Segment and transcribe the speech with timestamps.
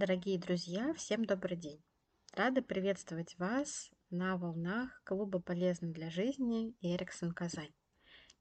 [0.00, 1.84] Дорогие друзья, всем добрый день!
[2.32, 7.74] Рада приветствовать вас на волнах Клуба «Полезно для жизни» Эриксон Казань.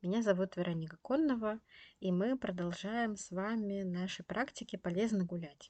[0.02, 1.60] Меня зовут Вероника Коннова,
[2.00, 5.70] и мы продолжаем с вами наши практики «Полезно гулять»,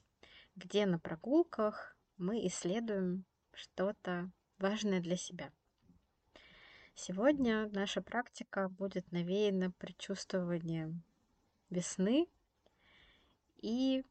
[0.54, 5.50] где на прогулках мы исследуем что-то важное для себя.
[6.94, 11.02] Сегодня наша практика будет навеяна предчувствованием
[11.68, 12.28] весны
[13.56, 14.04] и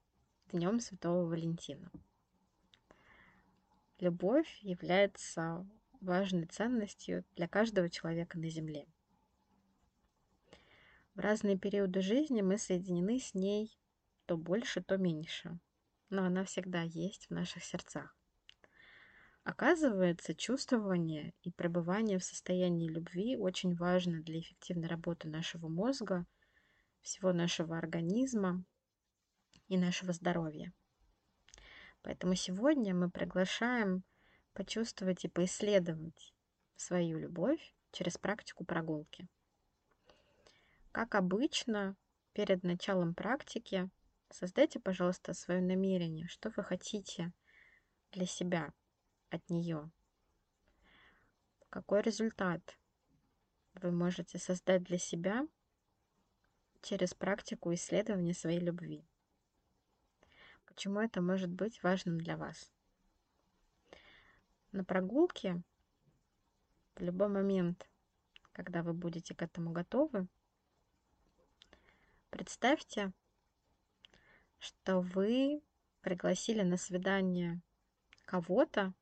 [0.52, 1.92] Днем Святого Валентина.
[4.00, 5.64] Любовь является
[6.02, 8.88] важной ценностью для каждого человека на Земле.
[11.14, 13.78] В разные периоды жизни мы соединены с ней
[14.26, 15.60] то больше, то меньше,
[16.10, 18.18] но она всегда есть в наших сердцах.
[19.44, 26.26] Оказывается, чувствование и пребывание в состоянии любви очень важно для эффективной работы нашего мозга,
[27.02, 28.66] всего нашего организма
[29.70, 30.74] и нашего здоровья.
[32.02, 34.04] Поэтому сегодня мы приглашаем
[34.54, 36.34] почувствовать и поисследовать
[36.76, 39.28] свою любовь через практику прогулки.
[40.92, 41.96] Как обычно,
[42.34, 43.90] перед началом практики
[44.30, 47.32] создайте, пожалуйста, свое намерение, что вы хотите
[48.12, 48.74] для себя
[49.30, 49.92] от нее.
[51.70, 52.80] Какой результат
[53.76, 55.48] вы можете создать для себя
[56.82, 59.06] через практику исследования своей любви
[60.70, 62.72] почему это может быть важным для вас.
[64.72, 65.62] На прогулке
[66.96, 67.90] в любой момент,
[68.52, 70.28] когда вы будете к этому готовы,
[72.30, 73.12] представьте,
[74.60, 75.64] что вы
[76.02, 77.62] пригласили на свидание
[78.26, 78.94] кого-то,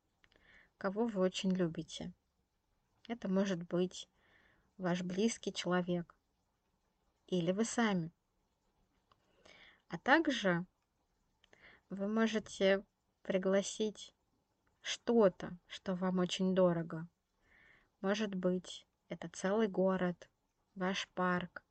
[0.78, 2.14] кого вы очень любите.
[3.10, 4.10] Это может быть
[4.78, 6.16] ваш близкий человек
[7.28, 8.12] или вы сами.
[9.90, 10.66] А также
[11.90, 12.84] вы можете
[13.22, 14.14] пригласить
[14.82, 17.08] что-то, что вам очень дорого.
[18.02, 20.30] Может быть, это целый город,
[20.76, 21.64] ваш парк,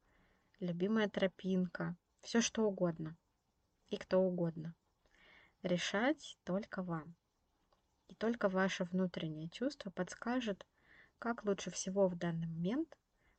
[0.59, 3.17] любимая тропинка, все что угодно
[3.91, 4.75] и кто угодно.
[5.63, 7.15] Решать только вам.
[8.09, 10.67] И только ваше внутреннее чувство подскажет,
[11.19, 12.97] как лучше всего в данный момент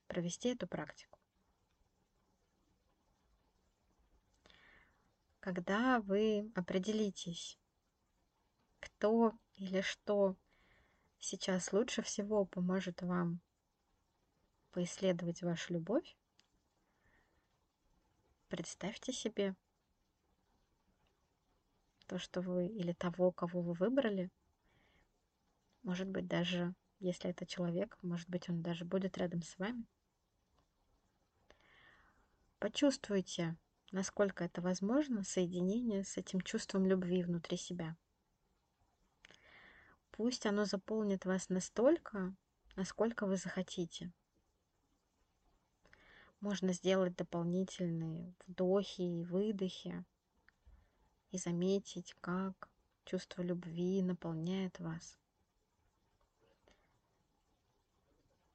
[0.07, 1.16] провести эту практику.
[5.47, 7.57] Когда вы определитесь,
[8.81, 10.35] кто или что
[11.19, 13.39] сейчас лучше всего поможет вам
[14.71, 16.17] поисследовать вашу любовь,
[18.49, 19.55] представьте себе
[22.07, 24.29] то, что вы или того, кого вы выбрали.
[25.81, 29.85] Может быть, даже если это человек, может быть, он даже будет рядом с вами.
[32.59, 33.57] Почувствуйте
[33.91, 37.95] насколько это возможно, соединение с этим чувством любви внутри себя.
[40.11, 42.35] Пусть оно заполнит вас настолько,
[42.75, 44.11] насколько вы захотите.
[46.39, 50.03] Можно сделать дополнительные вдохи и выдохи
[51.31, 52.69] и заметить, как
[53.05, 55.17] чувство любви наполняет вас.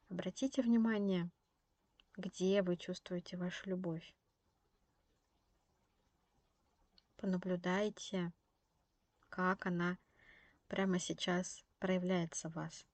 [0.09, 1.31] Обратите внимание,
[2.17, 4.15] где вы чувствуете вашу любовь.
[7.23, 8.33] Понаблюдайте,
[9.29, 9.97] как она
[10.67, 12.85] прямо сейчас проявляется в вас.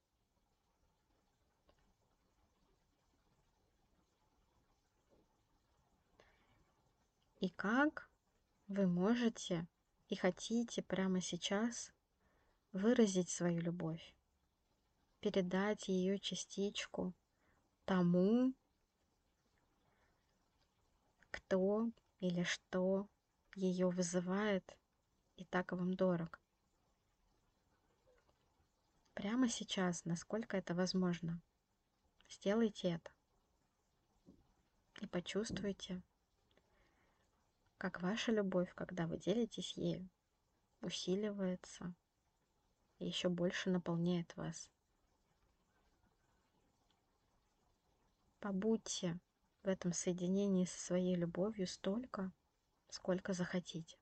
[7.41, 8.11] И как
[8.66, 9.66] вы можете
[10.09, 11.91] и хотите прямо сейчас
[12.72, 14.15] выразить свою любовь,
[15.21, 17.15] передать ее частичку
[17.87, 18.53] тому,
[21.31, 21.91] кто
[22.21, 23.09] или что
[23.59, 24.79] ее вызывает
[25.37, 26.41] и так вам дорог.
[29.15, 31.41] Прямо сейчас, насколько это возможно,
[32.29, 33.11] сделайте это.
[35.01, 36.03] И почувствуйте,
[37.79, 40.09] как ваша любовь, когда вы делитесь ею,
[40.81, 41.95] усиливается
[42.99, 44.71] и еще больше наполняет вас.
[48.39, 49.19] Побудьте
[49.65, 52.33] в этом соединении со своей любовью столько,
[52.89, 53.97] сколько захотите.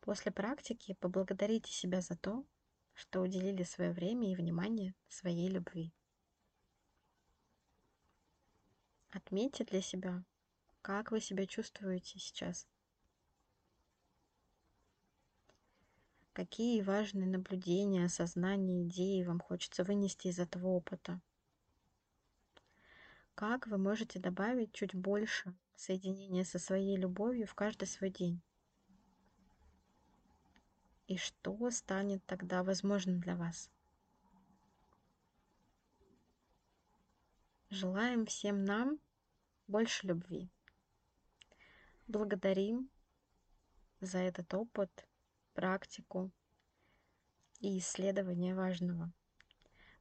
[0.00, 2.46] После практики поблагодарите себя за то,
[2.94, 5.92] что уделили свое время и внимание своей любви.
[9.10, 10.24] Отметьте для себя,
[10.82, 12.66] как вы себя чувствуете сейчас.
[16.32, 21.20] Какие важные наблюдения, осознания, идеи вам хочется вынести из этого опыта.
[23.38, 28.42] Как вы можете добавить чуть больше соединения со своей любовью в каждый свой день.
[31.06, 33.70] И что станет тогда возможным для вас.
[37.70, 38.98] Желаем всем нам
[39.68, 40.50] больше любви.
[42.08, 42.90] Благодарим
[44.00, 45.06] за этот опыт,
[45.54, 46.32] практику
[47.60, 49.12] и исследование важного.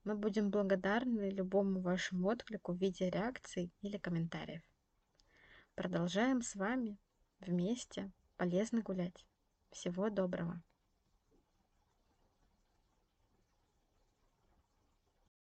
[0.07, 4.61] Мы будем благодарны любому вашему отклику в виде реакций или комментариев.
[5.75, 6.97] Продолжаем с вами
[7.41, 9.25] вместе полезно гулять.
[9.69, 10.61] Всего доброго!